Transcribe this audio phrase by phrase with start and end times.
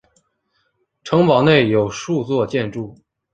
[1.03, 2.97] 城堡内有数座建筑。